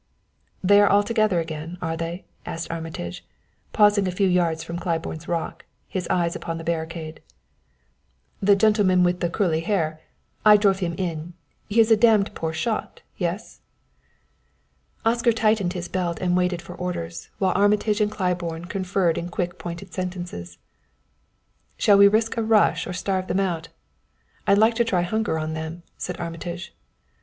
[0.63, 3.23] "They are all together again, are they?" asked Armitage,
[3.71, 7.21] pausing a few yards from Claiborne's rock, his eyes upon the barricade.
[8.41, 10.01] "The gentleman with the curly hair
[10.43, 11.33] I drove him in.
[11.69, 13.61] He is a damned poor shot yes?"
[15.05, 19.59] Oscar tightened his belt and waited for orders, while Armitage and Claiborne conferred in quick
[19.59, 20.57] pointed sentences.
[21.77, 23.67] "Shall we risk a rush or starve them out?
[24.47, 26.73] I'd like to try hunger on them," said Armitage.